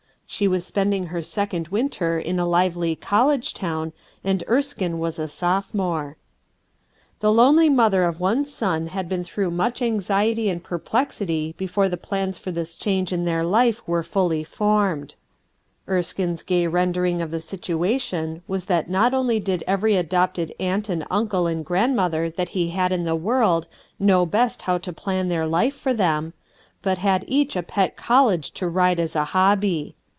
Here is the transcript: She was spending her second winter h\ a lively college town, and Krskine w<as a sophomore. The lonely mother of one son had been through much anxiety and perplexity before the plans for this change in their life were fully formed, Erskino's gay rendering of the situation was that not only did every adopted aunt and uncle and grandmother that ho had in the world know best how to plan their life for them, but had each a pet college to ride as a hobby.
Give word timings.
She 0.31 0.47
was 0.47 0.65
spending 0.65 1.07
her 1.07 1.21
second 1.21 1.67
winter 1.67 2.17
h\ 2.17 2.25
a 2.39 2.45
lively 2.45 2.95
college 2.95 3.53
town, 3.53 3.91
and 4.23 4.41
Krskine 4.47 4.91
w<as 4.93 5.19
a 5.19 5.27
sophomore. 5.27 6.15
The 7.19 7.33
lonely 7.33 7.67
mother 7.69 8.05
of 8.05 8.21
one 8.21 8.45
son 8.45 8.87
had 8.87 9.09
been 9.09 9.25
through 9.25 9.51
much 9.51 9.81
anxiety 9.81 10.49
and 10.49 10.63
perplexity 10.63 11.53
before 11.57 11.89
the 11.89 11.97
plans 11.97 12.37
for 12.37 12.49
this 12.49 12.77
change 12.77 13.11
in 13.11 13.25
their 13.25 13.43
life 13.43 13.85
were 13.85 14.03
fully 14.03 14.45
formed, 14.45 15.15
Erskino's 15.85 16.43
gay 16.43 16.65
rendering 16.65 17.21
of 17.21 17.31
the 17.31 17.41
situation 17.41 18.41
was 18.47 18.65
that 18.65 18.89
not 18.89 19.13
only 19.13 19.37
did 19.37 19.65
every 19.67 19.97
adopted 19.97 20.55
aunt 20.61 20.87
and 20.87 21.05
uncle 21.11 21.45
and 21.45 21.65
grandmother 21.65 22.29
that 22.29 22.53
ho 22.55 22.69
had 22.69 22.93
in 22.93 23.03
the 23.03 23.17
world 23.17 23.67
know 23.99 24.25
best 24.25 24.61
how 24.61 24.77
to 24.77 24.93
plan 24.93 25.27
their 25.27 25.45
life 25.45 25.75
for 25.75 25.93
them, 25.93 26.31
but 26.81 26.99
had 26.99 27.25
each 27.27 27.57
a 27.57 27.61
pet 27.61 27.97
college 27.97 28.51
to 28.51 28.69
ride 28.69 28.97
as 28.97 29.13
a 29.13 29.25
hobby. 29.35 29.93